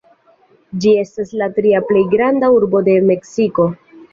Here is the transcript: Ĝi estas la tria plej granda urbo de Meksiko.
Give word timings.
Ĝi 0.85 0.93
estas 1.01 1.35
la 1.41 1.49
tria 1.59 1.83
plej 1.91 2.03
granda 2.17 2.53
urbo 2.59 2.85
de 2.89 2.97
Meksiko. 3.11 3.69